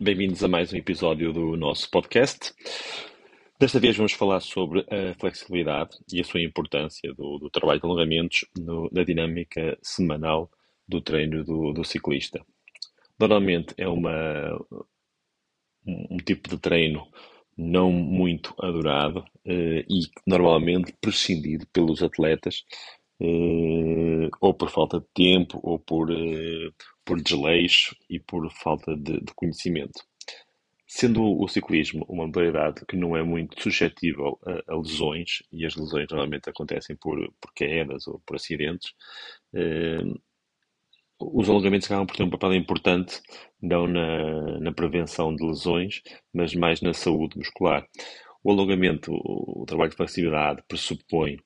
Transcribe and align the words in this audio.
bem-vindos 0.00 0.42
a 0.42 0.48
mais 0.48 0.72
um 0.72 0.76
episódio 0.76 1.32
do 1.32 1.56
nosso 1.56 1.88
podcast. 1.88 2.52
Desta 3.56 3.78
vez 3.78 3.96
vamos 3.96 4.12
falar 4.12 4.40
sobre 4.40 4.80
a 4.80 5.14
flexibilidade 5.14 5.96
e 6.12 6.20
a 6.20 6.24
sua 6.24 6.42
importância 6.42 7.14
do, 7.14 7.38
do 7.38 7.48
trabalho 7.50 7.78
de 7.78 7.86
alongamentos 7.86 8.44
no, 8.58 8.90
na 8.92 9.04
dinâmica 9.04 9.78
semanal 9.80 10.50
do 10.88 11.00
treino 11.00 11.44
do, 11.44 11.72
do 11.72 11.84
ciclista. 11.84 12.44
Normalmente 13.16 13.72
é 13.78 13.86
uma, 13.86 14.58
um 15.86 16.16
tipo 16.16 16.48
de 16.48 16.58
treino 16.58 17.06
não 17.56 17.92
muito 17.92 18.52
adorado 18.60 19.24
eh, 19.46 19.84
e 19.88 20.00
normalmente 20.26 20.92
prescindido 21.00 21.64
pelos 21.72 22.02
atletas 22.02 22.64
eh, 23.20 24.28
ou 24.40 24.54
por 24.54 24.70
falta 24.70 25.00
de 25.00 25.06
tempo 25.14 25.60
ou 25.62 25.78
por, 25.78 26.10
eh, 26.10 26.70
por 27.04 27.20
desleixo 27.22 27.96
e 28.08 28.18
por 28.18 28.50
falta 28.50 28.96
de, 28.96 29.20
de 29.20 29.34
conhecimento. 29.34 30.02
Sendo 30.86 31.22
o 31.22 31.48
ciclismo 31.48 32.04
uma 32.08 32.26
modalidade 32.26 32.84
que 32.86 32.96
não 32.96 33.16
é 33.16 33.22
muito 33.22 33.60
suscetível 33.60 34.38
a, 34.46 34.72
a, 34.72 34.76
lesões, 34.76 35.42
e 35.52 35.66
as 35.66 35.74
lesões 35.74 36.06
normalmente 36.10 36.48
acontecem 36.48 36.96
por, 36.96 37.18
por 37.40 37.52
quedas 37.54 38.06
ou 38.06 38.20
por 38.26 38.36
acidentes, 38.36 38.94
eh, 39.54 39.98
os 41.20 41.48
alongamentos 41.48 41.86
acabam 41.86 42.06
por 42.06 42.16
ter 42.16 42.22
um 42.24 42.30
papel 42.30 42.54
importante, 42.54 43.20
não 43.62 43.86
na, 43.86 44.60
na 44.60 44.72
prevenção 44.72 45.34
de 45.34 45.44
lesões, 45.44 46.02
mas 46.32 46.54
mais 46.54 46.80
na 46.80 46.92
saúde 46.92 47.38
muscular. 47.38 47.86
O 48.42 48.50
alongamento, 48.50 49.12
o 49.12 49.64
trabalho 49.66 49.90
de 49.90 49.96
flexibilidade, 49.96 50.62
pressupõe 50.68 51.38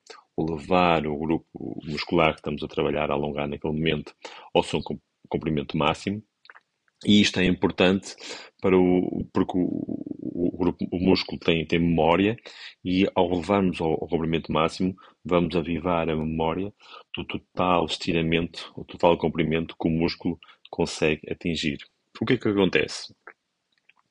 levar 0.44 1.06
o 1.06 1.16
grupo 1.16 1.80
muscular 1.84 2.32
que 2.32 2.40
estamos 2.40 2.62
a 2.62 2.68
trabalhar 2.68 3.10
a 3.10 3.14
alongar 3.14 3.48
naquele 3.48 3.74
momento 3.74 4.14
ao 4.54 4.62
seu 4.62 4.80
comprimento 5.28 5.76
máximo. 5.76 6.22
E 7.04 7.20
isto 7.20 7.38
é 7.38 7.44
importante 7.44 8.16
para 8.60 8.76
o, 8.76 9.24
porque 9.32 9.56
o, 9.56 9.98
o, 10.18 10.74
o 10.92 10.98
músculo 10.98 11.38
tem, 11.38 11.64
tem 11.64 11.78
memória 11.78 12.36
e 12.84 13.06
ao 13.14 13.30
levarmos 13.30 13.80
ao, 13.80 13.92
ao 13.92 14.08
comprimento 14.08 14.52
máximo, 14.52 14.96
vamos 15.24 15.54
avivar 15.54 16.08
a 16.10 16.16
memória 16.16 16.72
do 17.16 17.24
total 17.24 17.86
estiramento, 17.86 18.72
o 18.76 18.84
total 18.84 19.16
comprimento 19.16 19.76
que 19.80 19.88
o 19.88 19.90
músculo 19.90 20.38
consegue 20.70 21.22
atingir. 21.30 21.78
O 22.20 22.26
que 22.26 22.34
é 22.34 22.36
que 22.36 22.48
acontece? 22.48 23.14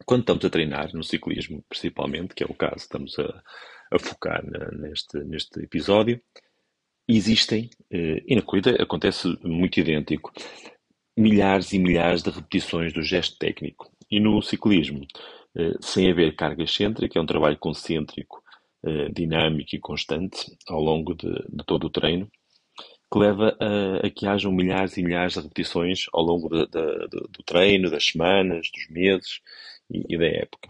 Quando 0.05 0.21
estamos 0.21 0.45
a 0.45 0.49
treinar, 0.49 0.93
no 0.93 1.03
ciclismo 1.03 1.61
principalmente, 1.67 2.33
que 2.33 2.43
é 2.43 2.47
o 2.47 2.53
caso 2.53 2.77
estamos 2.77 3.19
a, 3.19 3.43
a 3.91 3.99
focar 3.99 4.43
neste, 4.73 5.17
neste 5.23 5.59
episódio, 5.61 6.21
existem, 7.07 7.69
eh, 7.91 8.23
e 8.27 8.35
na 8.35 8.41
corrida 8.41 8.71
acontece 8.81 9.27
muito 9.43 9.79
idêntico, 9.79 10.31
milhares 11.17 11.73
e 11.73 11.79
milhares 11.79 12.21
de 12.21 12.29
repetições 12.29 12.93
do 12.93 13.01
gesto 13.01 13.37
técnico. 13.37 13.89
E 14.11 14.19
no 14.19 14.41
ciclismo, 14.41 15.05
eh, 15.55 15.73
sem 15.81 16.09
haver 16.11 16.35
carga 16.35 16.63
excêntrica, 16.63 17.17
é 17.17 17.21
um 17.21 17.25
trabalho 17.25 17.57
concêntrico, 17.57 18.43
eh, 18.85 19.09
dinâmico 19.09 19.75
e 19.75 19.79
constante 19.79 20.57
ao 20.67 20.81
longo 20.81 21.15
de, 21.15 21.31
de 21.49 21.63
todo 21.65 21.87
o 21.87 21.89
treino, 21.89 22.29
que 23.11 23.19
leva 23.19 23.55
a, 23.59 24.07
a, 24.07 24.09
que 24.09 24.27
hajam 24.27 24.51
milhares 24.51 24.97
e 24.97 25.03
milhares 25.03 25.33
de 25.33 25.39
repetições 25.41 26.05
ao 26.13 26.23
longo 26.23 26.49
de, 26.49 26.67
de, 26.67 27.07
do 27.07 27.43
treino, 27.45 27.89
das 27.89 28.05
semanas, 28.05 28.69
dos 28.73 28.89
meses 28.89 29.41
e, 29.89 30.03
e, 30.13 30.17
da 30.17 30.27
época. 30.27 30.69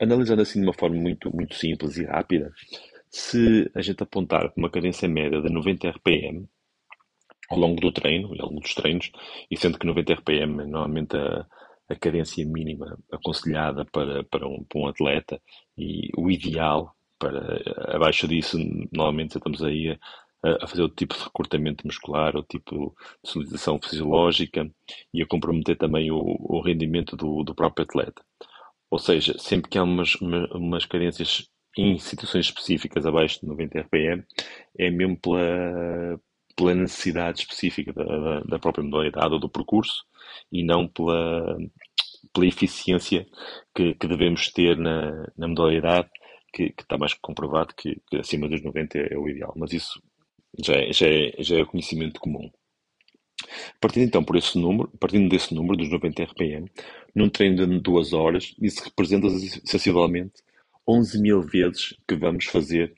Analisando 0.00 0.42
assim 0.42 0.60
de 0.60 0.66
uma 0.66 0.74
forma 0.74 0.96
muito, 0.96 1.34
muito 1.34 1.54
simples 1.54 1.96
e 1.96 2.04
rápida, 2.04 2.52
se 3.10 3.70
a 3.74 3.80
gente 3.80 4.02
apontar 4.02 4.52
uma 4.56 4.70
cadência 4.70 5.08
média 5.08 5.40
de 5.40 5.50
90 5.50 5.88
RPM, 5.88 6.48
ao 7.50 7.58
longo 7.58 7.80
do 7.80 7.90
treino, 7.90 8.28
ao 8.28 8.48
longo 8.48 8.60
dos 8.60 8.74
treinos, 8.74 9.10
e 9.50 9.56
sendo 9.56 9.78
que 9.78 9.86
90 9.86 10.12
RPM 10.14 10.62
é 10.62 10.66
normalmente 10.66 11.16
a, 11.16 11.46
a 11.88 11.96
cadência 11.96 12.44
mínima 12.46 12.98
aconselhada 13.10 13.84
para, 13.86 14.22
para, 14.24 14.46
um, 14.46 14.62
para 14.64 14.80
um 14.80 14.86
atleta 14.86 15.40
e 15.76 16.10
o 16.16 16.30
ideal 16.30 16.94
para 17.18 17.60
abaixo 17.96 18.28
disso, 18.28 18.58
normalmente 18.92 19.36
estamos 19.36 19.62
aí 19.62 19.98
a, 20.42 20.64
a 20.64 20.66
fazer 20.66 20.82
outro 20.82 20.96
tipo 20.96 21.14
de 21.14 21.24
recrutamento 21.24 21.86
muscular, 21.86 22.36
outro 22.36 22.58
tipo 22.58 22.94
de 23.24 23.30
solicitação 23.30 23.80
fisiológica 23.82 24.70
e 25.12 25.22
a 25.22 25.26
comprometer 25.26 25.76
também 25.76 26.10
o, 26.10 26.18
o 26.18 26.60
rendimento 26.60 27.16
do, 27.16 27.42
do 27.42 27.54
próprio 27.54 27.84
atleta. 27.84 28.22
Ou 28.90 28.98
seja, 28.98 29.36
sempre 29.38 29.70
que 29.70 29.78
há 29.78 29.82
umas, 29.82 30.14
umas 30.16 30.86
cadências 30.86 31.48
em 31.76 31.98
situações 31.98 32.46
específicas 32.46 33.06
abaixo 33.06 33.40
de 33.40 33.46
90 33.46 33.80
RPM, 33.80 34.24
é 34.78 34.90
mesmo 34.90 35.16
pela, 35.18 36.20
pela 36.56 36.74
necessidade 36.74 37.40
específica 37.40 37.92
da, 37.92 38.40
da, 38.40 38.58
própria 38.58 38.82
modalidade 38.82 39.32
ou 39.34 39.38
do 39.38 39.48
percurso 39.48 40.04
e 40.50 40.64
não 40.64 40.88
pela, 40.88 41.56
pela 42.32 42.46
eficiência 42.46 43.26
que, 43.74 43.94
que 43.94 44.08
devemos 44.08 44.48
ter 44.52 44.76
na, 44.76 45.30
na 45.36 45.46
modalidade, 45.46 46.08
que, 46.52 46.70
que, 46.70 46.82
está 46.82 46.98
mais 46.98 47.14
comprovado 47.14 47.74
que, 47.76 48.00
que, 48.08 48.16
acima 48.16 48.48
dos 48.48 48.62
90 48.62 48.98
é 48.98 49.16
o 49.16 49.28
ideal. 49.28 49.52
Mas 49.56 49.72
isso 49.72 50.02
já 50.64 50.74
é, 50.74 50.92
já 50.92 51.06
é, 51.06 51.32
já 51.38 51.58
é 51.58 51.64
conhecimento 51.64 52.18
comum. 52.18 52.50
Partindo 53.80 54.04
então 54.04 54.24
por 54.24 54.36
esse 54.36 54.58
número, 54.58 54.88
partindo 54.98 55.28
desse 55.28 55.54
número 55.54 55.76
dos 55.76 55.90
90 55.90 56.22
RPM, 56.22 56.70
num 57.14 57.28
treino 57.28 57.66
de 57.66 57.80
duas 57.80 58.12
horas, 58.12 58.54
isso 58.60 58.84
representa 58.84 59.28
sensivelmente 59.64 60.42
11 60.86 61.20
mil 61.20 61.42
vezes 61.42 61.94
que 62.06 62.14
vamos 62.14 62.46
fazer 62.46 62.94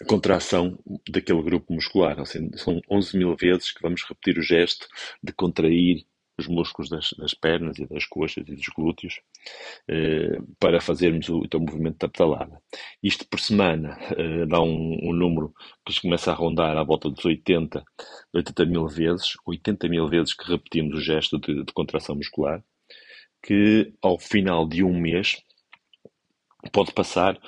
a 0.00 0.04
contração 0.04 0.78
daquele 1.08 1.42
grupo 1.42 1.72
muscular. 1.72 2.18
Ou 2.18 2.26
seja, 2.26 2.48
são 2.56 2.80
11 2.90 3.16
mil 3.16 3.36
vezes 3.36 3.72
que 3.72 3.82
vamos 3.82 4.02
repetir 4.02 4.38
o 4.38 4.42
gesto 4.42 4.86
de 5.22 5.32
contrair 5.32 6.04
os 6.40 6.48
músculos 6.48 6.90
das, 6.90 7.12
das 7.18 7.34
pernas 7.34 7.78
e 7.78 7.86
das 7.86 8.04
coxas 8.06 8.44
e 8.46 8.54
dos 8.54 8.68
glúteos 8.68 9.20
eh, 9.88 10.38
para 10.58 10.80
fazermos 10.80 11.28
o, 11.28 11.42
então, 11.44 11.60
o 11.60 11.64
movimento 11.64 11.98
da 11.98 12.08
pedalada. 12.08 12.60
Isto 13.02 13.26
por 13.28 13.38
semana 13.38 13.96
eh, 14.16 14.46
dá 14.46 14.60
um, 14.60 14.98
um, 15.02 15.12
número 15.12 15.54
que 15.84 16.00
começa 16.00 16.30
a 16.30 16.34
rondar 16.34 16.76
à 16.76 16.82
volta 16.82 17.08
dos 17.08 17.24
80, 17.24 17.84
80 18.32 18.66
mil 18.66 18.86
vezes, 18.88 19.34
80 19.46 19.88
mil 19.88 20.08
vezes 20.08 20.34
que 20.34 20.50
repetimos 20.50 20.96
o 20.96 21.00
gesto 21.00 21.38
de, 21.38 21.64
de 21.64 21.72
contração 21.72 22.16
muscular, 22.16 22.62
que 23.42 23.92
ao 24.02 24.18
final 24.18 24.68
de 24.68 24.82
um 24.82 24.98
mês 24.98 25.42
pode 26.72 26.92
passar 26.92 27.38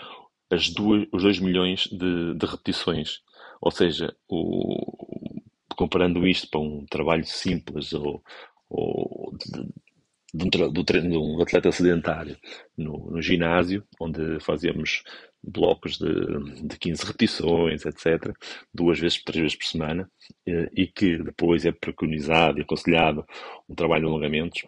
as 0.50 0.68
duas, 0.68 1.06
os 1.12 1.22
2 1.22 1.40
milhões 1.40 1.88
de, 1.90 2.34
de 2.34 2.46
repetições. 2.46 3.20
Ou 3.60 3.70
seja, 3.70 4.14
o, 4.28 5.40
comparando 5.76 6.26
isto 6.26 6.48
para 6.48 6.60
um 6.60 6.84
trabalho 6.86 7.24
simples 7.24 7.92
ou, 7.92 8.22
ou 8.72 9.36
de, 9.36 9.68
de, 10.34 10.44
um, 10.80 10.84
treino 10.84 11.10
de 11.10 11.16
um 11.16 11.42
atleta 11.42 11.70
sedentário 11.70 12.36
no, 12.76 13.10
no 13.10 13.22
ginásio, 13.22 13.84
onde 14.00 14.40
fazemos 14.40 15.02
blocos 15.42 15.98
de, 15.98 16.66
de 16.66 16.78
15 16.78 17.04
repetições, 17.04 17.84
etc., 17.84 18.32
duas 18.72 18.98
vezes, 18.98 19.22
três 19.22 19.42
vezes 19.42 19.56
por 19.56 19.66
semana, 19.66 20.10
eh, 20.46 20.70
e 20.74 20.86
que 20.86 21.18
depois 21.18 21.66
é 21.66 21.72
preconizado 21.72 22.58
e 22.58 22.62
aconselhado 22.62 23.26
um 23.68 23.74
trabalho 23.74 24.02
de 24.02 24.08
alongamentos, 24.08 24.64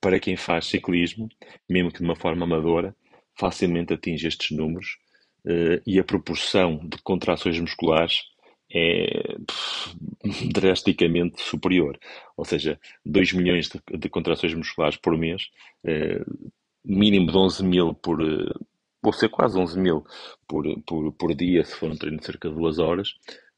para 0.00 0.20
quem 0.20 0.36
faz 0.36 0.66
ciclismo, 0.66 1.28
mesmo 1.68 1.90
que 1.90 1.98
de 1.98 2.04
uma 2.04 2.16
forma 2.16 2.44
amadora, 2.44 2.94
facilmente 3.34 3.92
atinge 3.92 4.26
estes 4.26 4.56
números 4.56 4.98
uh, 5.46 5.80
e 5.86 5.98
a 5.98 6.04
proporção 6.04 6.76
de 6.76 6.98
contrações 7.02 7.58
musculares 7.58 8.31
é 8.72 9.36
drasticamente 10.52 11.42
superior. 11.42 11.98
Ou 12.36 12.44
seja, 12.44 12.80
2 13.04 13.32
milhões 13.34 13.68
de, 13.68 13.98
de, 13.98 14.08
contrações 14.08 14.54
musculares 14.54 14.96
por 14.96 15.16
mês, 15.16 15.50
uh, 15.84 16.48
mínimo 16.84 17.30
de 17.30 17.36
11 17.36 17.64
mil 17.64 17.94
por. 17.94 18.20
Uh, 18.22 18.66
ou 19.04 19.12
seja, 19.12 19.28
quase 19.28 19.58
11 19.58 19.78
mil 19.78 20.04
por, 20.46 20.64
por, 20.86 21.12
por 21.12 21.34
dia, 21.34 21.64
se 21.64 21.74
for 21.74 21.90
um 21.90 21.96
treino 21.96 22.18
de 22.18 22.24
cerca 22.24 22.48
de 22.48 22.54
duas 22.54 22.78
horas, 22.78 23.10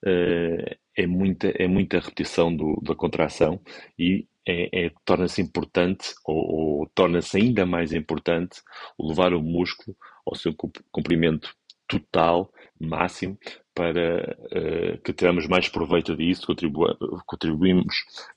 uh, 0.05 0.77
é, 0.97 1.07
muita, 1.07 1.49
é 1.49 1.67
muita 1.69 2.01
repetição 2.01 2.55
do, 2.55 2.81
da 2.83 2.95
contração 2.95 3.61
e 3.99 4.27
é, 4.47 4.87
é 4.87 4.91
torna-se 5.05 5.41
importante, 5.41 6.15
ou, 6.25 6.81
ou 6.81 6.91
torna-se 6.95 7.37
ainda 7.37 7.67
mais 7.67 7.93
importante, 7.93 8.61
levar 8.99 9.35
o 9.35 9.43
músculo 9.43 9.97
ao 10.27 10.35
seu 10.35 10.55
comprimento 10.91 11.55
total, 11.87 12.51
máximo, 12.81 13.39
para 13.75 14.37
uh, 14.39 14.99
que 15.03 15.13
tenhamos 15.13 15.49
mais 15.49 15.69
proveito 15.69 16.17
disso, 16.17 16.47
contribu 16.47 16.87
contribuímos 17.27 17.95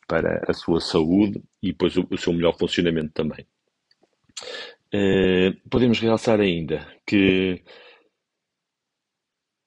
para 0.07 0.41
a 0.47 0.53
sua 0.53 0.81
saúde 0.81 1.41
e 1.61 1.71
depois 1.71 1.95
o, 1.95 2.07
o 2.09 2.17
seu 2.17 2.33
melhor 2.33 2.57
funcionamento 2.57 3.13
também. 3.13 3.45
Uh, 4.93 5.69
podemos 5.69 5.99
realçar 5.99 6.39
ainda 6.39 6.87
que, 7.05 7.61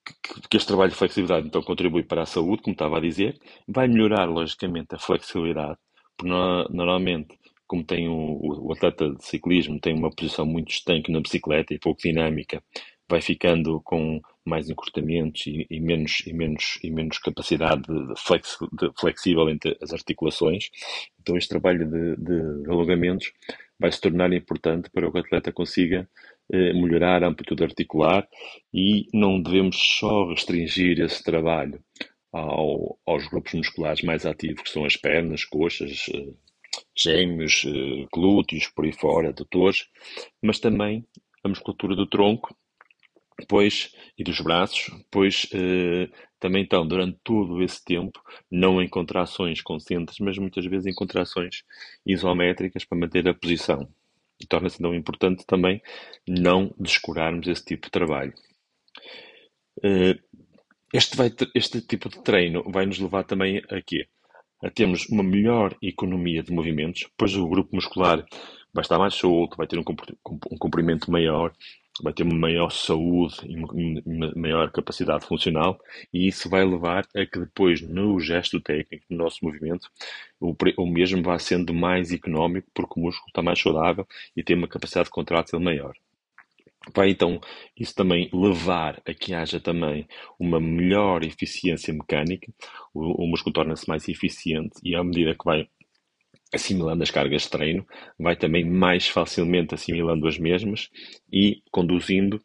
que, 0.05 0.47
que, 0.49 0.57
este 0.57 0.67
trabalho 0.67 0.91
de 0.91 0.97
flexibilidade 0.97 1.47
então 1.47 1.61
contribui 1.61 2.03
para 2.03 2.23
a 2.23 2.25
saúde, 2.25 2.63
como 2.63 2.73
estava 2.73 2.97
a 2.97 3.01
dizer, 3.01 3.39
vai 3.67 3.87
melhorar 3.87 4.25
logicamente 4.25 4.95
a 4.95 4.99
flexibilidade, 4.99 5.77
porque 6.17 6.29
no, 6.29 6.67
normalmente 6.69 7.39
como 7.71 7.85
tem 7.85 8.09
o, 8.09 8.65
o, 8.67 8.73
atleta 8.73 9.09
de 9.11 9.23
ciclismo 9.23 9.79
tem 9.79 9.93
uma 9.93 10.09
posição 10.09 10.45
muito 10.45 10.69
estanque 10.71 11.09
na 11.09 11.21
bicicleta 11.21 11.73
e 11.73 11.79
pouco 11.79 12.01
dinâmica, 12.01 12.61
vai 13.11 13.21
ficando 13.21 13.81
com 13.81 14.21
mais 14.45 14.69
encurtamentos 14.69 15.45
e, 15.45 15.67
e, 15.69 15.79
menos, 15.79 16.23
e, 16.25 16.33
menos, 16.33 16.79
e 16.81 16.89
menos 16.89 17.17
capacidade 17.19 17.83
de, 17.83 18.87
de 18.87 18.91
flexível 18.99 19.49
entre 19.49 19.77
as 19.81 19.91
articulações. 19.91 20.69
Então, 21.19 21.37
este 21.37 21.49
trabalho 21.49 21.85
de, 21.85 22.15
de, 22.15 22.69
alongamentos 22.69 23.31
vai 23.77 23.91
se 23.91 23.99
tornar 23.99 24.31
importante 24.33 24.89
para 24.89 25.11
que 25.11 25.17
o 25.17 25.19
atleta 25.19 25.51
consiga 25.51 26.09
eh, 26.51 26.73
melhorar 26.73 27.23
a 27.23 27.27
amplitude 27.27 27.63
articular 27.63 28.27
e 28.73 29.07
não 29.13 29.41
devemos 29.41 29.77
só 29.77 30.29
restringir 30.29 30.99
esse 30.99 31.23
trabalho 31.23 31.79
ao, 32.31 32.97
aos 33.05 33.27
grupos 33.27 33.53
musculares 33.53 34.03
mais 34.03 34.25
ativos, 34.25 34.63
que 34.63 34.69
são 34.69 34.85
as 34.85 34.95
pernas, 34.95 35.43
coxas, 35.43 36.05
eh, 36.13 36.33
gêmeos, 36.95 37.63
eh, 37.65 38.07
glúteos, 38.13 38.67
por 38.67 38.85
aí 38.85 38.93
fora, 38.93 39.29
adutores, 39.29 39.87
mas 40.41 40.59
também 40.59 41.05
a 41.43 41.49
musculatura 41.49 41.95
do 41.95 42.05
tronco 42.05 42.55
pois, 43.47 43.91
e 44.17 44.23
dos 44.23 44.39
braços, 44.41 44.91
pois 45.09 45.47
eh, 45.53 46.09
também 46.39 46.63
estão 46.63 46.85
durante 46.87 47.19
todo 47.23 47.61
esse 47.61 47.83
tempo, 47.83 48.21
não 48.49 48.81
em 48.81 48.89
contrações 48.89 49.61
concentras, 49.61 50.17
mas 50.19 50.37
muitas 50.37 50.65
vezes 50.65 50.87
em 50.87 50.93
contrações 50.93 51.63
isométricas 52.05 52.85
para 52.85 52.97
manter 52.97 53.27
a 53.27 53.33
posição. 53.33 53.87
E 54.39 54.45
torna-se 54.47 54.77
então 54.77 54.93
importante 54.95 55.45
também 55.45 55.81
não 56.27 56.73
descurarmos 56.79 57.47
esse 57.47 57.63
tipo 57.63 57.87
de 57.87 57.91
trabalho. 57.91 58.33
Eh, 59.83 60.17
este, 60.93 61.15
vai, 61.15 61.31
este 61.55 61.81
tipo 61.81 62.09
de 62.09 62.21
treino 62.21 62.63
vai 62.71 62.85
nos 62.85 62.99
levar 62.99 63.23
também 63.23 63.61
a 63.69 63.81
quê? 63.81 64.07
A 64.63 64.69
termos 64.69 65.07
uma 65.09 65.23
melhor 65.23 65.75
economia 65.81 66.43
de 66.43 66.51
movimentos, 66.51 67.07
pois 67.17 67.35
o 67.35 67.47
grupo 67.47 67.75
muscular 67.75 68.23
vai 68.73 68.81
estar 68.81 68.99
mais 68.99 69.15
solto, 69.15 69.57
vai 69.57 69.67
ter 69.67 69.79
um 69.79 69.83
comprimento 70.59 71.11
maior, 71.11 71.53
vai 72.01 72.13
ter 72.13 72.23
uma 72.23 72.37
maior 72.37 72.71
saúde 72.71 73.35
e 73.45 74.39
maior 74.39 74.71
capacidade 74.71 75.25
funcional, 75.25 75.79
e 76.13 76.27
isso 76.27 76.49
vai 76.49 76.63
levar 76.63 77.05
a 77.15 77.25
que 77.25 77.39
depois, 77.39 77.81
no 77.81 78.19
gesto 78.19 78.59
técnico, 78.61 79.05
no 79.09 79.17
nosso 79.17 79.39
movimento, 79.43 79.89
o, 80.39 80.55
o 80.77 80.87
mesmo 80.87 81.21
vá 81.21 81.37
sendo 81.37 81.73
mais 81.73 82.11
económico, 82.11 82.67
porque 82.73 82.99
o 82.99 83.03
músculo 83.03 83.27
está 83.29 83.41
mais 83.41 83.59
saudável 83.59 84.07
e 84.35 84.43
tem 84.43 84.55
uma 84.55 84.67
capacidade 84.67 85.09
contrátil 85.09 85.59
maior. 85.59 85.93
Vai 86.95 87.11
então 87.11 87.39
isso 87.77 87.93
também 87.93 88.27
levar 88.33 88.99
a 89.05 89.13
que 89.13 89.35
haja 89.35 89.59
também 89.59 90.07
uma 90.39 90.59
melhor 90.59 91.23
eficiência 91.23 91.93
mecânica, 91.93 92.51
o, 92.93 93.23
o 93.23 93.27
músculo 93.27 93.53
torna-se 93.53 93.87
mais 93.87 94.07
eficiente 94.09 94.79
e 94.83 94.95
à 94.95 95.03
medida 95.03 95.35
que 95.35 95.45
vai 95.45 95.67
assimilando 96.53 97.03
as 97.03 97.11
cargas 97.11 97.43
de 97.43 97.49
treino, 97.49 97.85
vai 98.19 98.35
também 98.35 98.65
mais 98.65 99.07
facilmente 99.07 99.73
assimilando 99.73 100.27
as 100.27 100.37
mesmas 100.37 100.89
e 101.31 101.61
conduzindo 101.71 102.41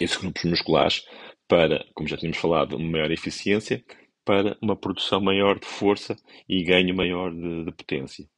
esses 0.00 0.16
grupos 0.16 0.44
musculares 0.44 1.04
para, 1.48 1.84
como 1.94 2.08
já 2.08 2.16
tínhamos 2.16 2.38
falado, 2.38 2.76
uma 2.76 2.90
maior 2.90 3.10
eficiência, 3.10 3.84
para 4.24 4.56
uma 4.60 4.76
produção 4.76 5.20
maior 5.20 5.58
de 5.58 5.66
força 5.66 6.16
e 6.48 6.64
ganho 6.64 6.94
maior 6.94 7.32
de, 7.32 7.64
de 7.64 7.72
potência. 7.72 8.28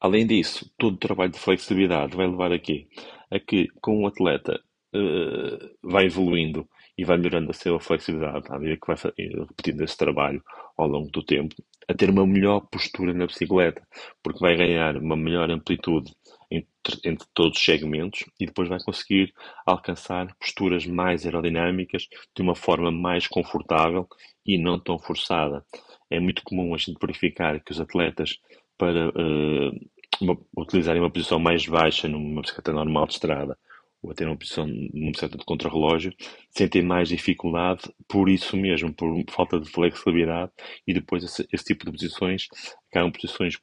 Além 0.00 0.26
disso, 0.26 0.70
todo 0.78 0.94
o 0.94 0.98
trabalho 0.98 1.32
de 1.32 1.38
flexibilidade 1.38 2.16
vai 2.16 2.26
levar 2.26 2.52
a 2.52 2.58
quê? 2.58 2.86
A 3.30 3.40
que, 3.40 3.68
com 3.80 4.02
o 4.02 4.06
atleta 4.06 4.60
uh, 4.94 5.76
vai 5.82 6.06
evoluindo 6.06 6.68
e 6.96 7.04
vai 7.04 7.16
melhorando 7.16 7.50
a 7.50 7.54
sua 7.54 7.80
flexibilidade 7.80 8.46
à 8.48 8.58
medida 8.58 8.80
que 8.80 8.86
vai 8.86 8.96
repetindo 9.16 9.82
esse 9.82 9.96
trabalho 9.96 10.42
ao 10.76 10.86
longo 10.86 11.10
do 11.10 11.22
tempo, 11.22 11.54
a 11.88 11.94
ter 11.94 12.10
uma 12.10 12.26
melhor 12.26 12.60
postura 12.60 13.12
na 13.12 13.26
bicicleta, 13.26 13.86
porque 14.22 14.40
vai 14.40 14.56
ganhar 14.56 14.96
uma 14.96 15.16
melhor 15.16 15.50
amplitude 15.50 16.12
entre, 16.50 17.00
entre 17.04 17.26
todos 17.34 17.58
os 17.58 17.64
segmentos 17.64 18.24
e 18.38 18.46
depois 18.46 18.68
vai 18.68 18.78
conseguir 18.80 19.32
alcançar 19.66 20.34
posturas 20.36 20.86
mais 20.86 21.24
aerodinâmicas 21.24 22.06
de 22.34 22.42
uma 22.42 22.54
forma 22.54 22.90
mais 22.90 23.26
confortável 23.26 24.06
e 24.46 24.58
não 24.58 24.78
tão 24.78 24.98
forçada. 24.98 25.64
É 26.10 26.20
muito 26.20 26.42
comum 26.44 26.74
a 26.74 26.78
gente 26.78 26.98
verificar 27.00 27.60
que 27.60 27.72
os 27.72 27.80
atletas, 27.80 28.38
para 28.78 29.08
uh, 29.08 29.72
uma, 30.20 30.38
utilizarem 30.56 31.00
uma 31.00 31.10
posição 31.10 31.38
mais 31.38 31.66
baixa 31.66 32.08
numa 32.08 32.40
bicicleta 32.40 32.72
normal 32.72 33.06
de 33.06 33.14
estrada 33.14 33.58
ou 34.04 34.10
até 34.10 34.24
numa 34.24 34.36
posição 34.36 34.66
numa 34.66 35.10
bicicleta 35.10 35.38
de 35.38 35.44
contrarrelógio, 35.44 36.12
sentem 36.50 36.82
mais 36.82 37.08
dificuldade 37.08 37.82
por 38.06 38.28
isso 38.28 38.56
mesmo, 38.56 38.92
por 38.92 39.24
falta 39.30 39.58
de 39.58 39.68
flexibilidade 39.70 40.52
e 40.86 40.92
depois 40.92 41.24
esse, 41.24 41.48
esse 41.50 41.64
tipo 41.64 41.86
de 41.86 41.92
posições 41.92 42.48
acabam 42.90 43.10
posições 43.10 43.58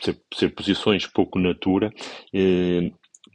ser, 0.00 0.20
ser 0.34 0.50
posições 0.50 1.06
pouco 1.06 1.38
natura 1.38 1.92
eh, 2.34 2.90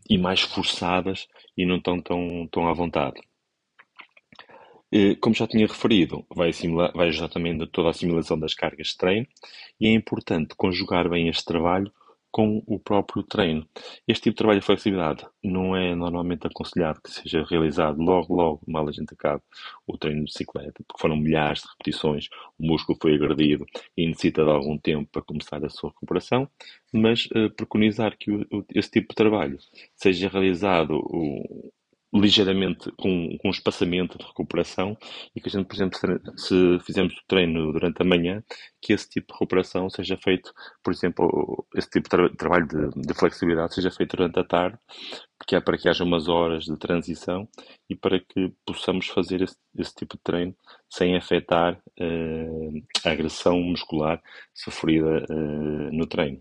e 0.09 0.17
mais 0.17 0.41
forçadas 0.41 1.27
e 1.57 1.65
não 1.65 1.81
tão, 1.81 2.01
tão, 2.01 2.47
tão 2.51 2.67
à 2.67 2.73
vontade. 2.73 3.19
Eh, 4.91 5.15
como 5.15 5.35
já 5.35 5.47
tinha 5.47 5.67
referido, 5.67 6.25
vai, 6.33 6.49
assimilar, 6.49 6.91
vai 6.93 7.07
ajudar 7.07 7.29
também 7.29 7.57
toda 7.67 7.89
a 7.89 7.91
assimilação 7.91 8.39
das 8.39 8.53
cargas 8.53 8.87
de 8.87 8.97
treino 8.97 9.27
e 9.79 9.87
é 9.87 9.91
importante 9.91 10.55
conjugar 10.55 11.09
bem 11.09 11.27
este 11.29 11.45
trabalho 11.45 11.91
com 12.31 12.63
o 12.67 12.79
próprio 12.79 13.23
treino. 13.23 13.67
Este 14.07 14.23
tipo 14.23 14.35
de 14.35 14.37
trabalho 14.37 14.59
de 14.59 14.65
flexibilidade 14.65 15.25
não 15.43 15.75
é 15.75 15.95
normalmente 15.95 16.45
aconselhado 16.45 17.01
que 17.01 17.11
seja 17.11 17.43
realizado 17.43 17.99
logo, 18.01 18.35
logo, 18.35 18.61
mal 18.67 18.87
a 18.87 18.91
gente 18.91 19.13
acabe 19.13 19.41
o 19.85 19.97
treino 19.97 20.19
de 20.19 20.25
bicicleta, 20.25 20.83
porque 20.87 21.01
foram 21.01 21.17
milhares 21.17 21.61
de 21.61 21.67
repetições, 21.69 22.27
o 22.59 22.65
músculo 22.65 22.97
foi 23.01 23.15
agredido 23.15 23.65
e 23.95 24.07
necessita 24.07 24.43
de 24.43 24.51
algum 24.51 24.77
tempo 24.77 25.09
para 25.11 25.21
começar 25.21 25.63
a 25.63 25.69
sua 25.69 25.89
recuperação, 25.89 26.49
mas 26.93 27.25
uh, 27.27 27.49
preconizar 27.55 28.15
que 28.17 28.31
o, 28.31 28.41
o, 28.51 28.65
esse 28.73 28.91
tipo 28.91 29.09
de 29.09 29.15
trabalho 29.15 29.57
seja 29.95 30.29
realizado 30.29 30.91
o, 30.91 31.71
ligeiramente 32.13 32.91
com, 32.93 33.37
com 33.37 33.47
um 33.47 33.51
espaçamento 33.51 34.17
de 34.17 34.25
recuperação 34.25 34.97
e 35.35 35.41
que 35.41 35.49
a 35.49 35.51
gente, 35.51 35.67
por 35.67 35.75
exemplo, 35.75 35.99
se 36.37 36.79
fizermos 36.85 37.13
o 37.13 37.27
treino 37.27 37.71
durante 37.73 38.01
a 38.01 38.05
manhã, 38.05 38.41
que 38.81 38.93
esse 38.93 39.09
tipo 39.09 39.27
de 39.27 39.33
recuperação 39.33 39.89
seja 39.89 40.17
feito, 40.17 40.53
por 40.83 40.93
exemplo, 40.93 41.67
esse 41.75 41.89
tipo 41.89 42.03
de 42.03 42.09
tra 42.09 42.29
trabalho 42.35 42.67
de, 42.67 43.01
de, 43.01 43.13
flexibilidade 43.13 43.75
seja 43.75 43.91
feito 43.91 44.15
durante 44.15 44.39
a 44.39 44.43
tarde, 44.43 44.77
porque 45.37 45.55
é 45.55 45.59
para 45.59 45.77
que 45.77 45.89
haja 45.89 46.03
umas 46.03 46.27
horas 46.27 46.63
de 46.63 46.77
transição 46.77 47.47
e 47.89 47.95
para 47.95 48.19
que 48.19 48.53
possamos 48.65 49.07
fazer 49.07 49.41
esse, 49.41 49.57
esse 49.77 49.95
tipo 49.95 50.15
de 50.15 50.23
treino 50.23 50.55
sem 50.89 51.15
afetar 51.17 51.73
uh, 51.99 52.83
a 53.05 53.11
agressão 53.11 53.59
muscular 53.59 54.21
sofrida 54.53 55.25
uh, 55.29 55.91
no 55.91 56.07
treino. 56.07 56.39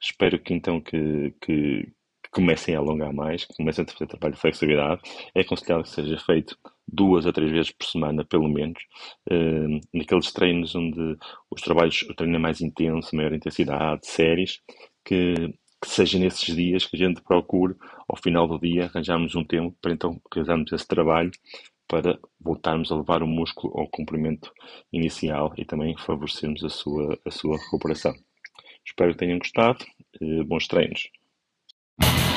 Espero 0.00 0.38
que 0.38 0.54
então 0.54 0.80
que, 0.80 1.34
que, 1.42 1.92
comecem 2.30 2.74
a 2.74 2.78
alongar 2.78 3.12
mais, 3.12 3.44
que 3.44 3.54
comecem 3.54 3.84
a 3.84 3.92
fazer 3.92 4.06
trabalho 4.06 4.34
de 4.34 4.40
flexibilidade. 4.40 5.00
É 5.34 5.40
aconselhável 5.40 5.84
que 5.84 5.90
seja 5.90 6.16
feito 6.18 6.56
duas 6.86 7.26
a 7.26 7.32
três 7.32 7.50
vezes 7.50 7.72
por 7.72 7.86
semana, 7.86 8.24
pelo 8.24 8.48
menos, 8.48 8.82
uh, 9.30 9.80
naqueles 9.92 10.32
treinos 10.32 10.74
onde 10.74 11.16
os 11.50 11.62
trabalhos, 11.62 12.02
o 12.02 12.14
treino 12.14 12.36
é 12.36 12.38
mais 12.38 12.60
intenso, 12.60 13.14
maior 13.14 13.32
intensidade, 13.32 14.06
séries, 14.06 14.60
que, 15.04 15.34
que 15.82 15.88
seja 15.88 16.18
nesses 16.18 16.54
dias 16.54 16.86
que 16.86 16.96
a 16.96 17.06
gente 17.06 17.22
procure, 17.22 17.74
ao 18.08 18.16
final 18.16 18.46
do 18.46 18.58
dia, 18.58 18.86
arranjarmos 18.86 19.34
um 19.34 19.44
tempo 19.44 19.76
para 19.80 19.92
então 19.92 20.20
realizarmos 20.32 20.72
esse 20.72 20.86
trabalho 20.86 21.30
para 21.88 22.18
voltarmos 22.40 22.92
a 22.92 22.96
levar 22.96 23.20
o 23.20 23.26
músculo 23.26 23.76
ao 23.76 23.88
comprimento 23.88 24.52
inicial 24.92 25.52
e 25.56 25.64
também 25.64 25.96
favorecermos 25.98 26.62
a 26.62 26.68
sua, 26.68 27.18
a 27.26 27.30
sua 27.32 27.58
recuperação. 27.58 28.14
Espero 28.86 29.12
que 29.12 29.18
tenham 29.18 29.38
gostado. 29.38 29.84
Uh, 30.20 30.44
bons 30.44 30.68
treinos. 30.68 31.10
you 32.02 32.29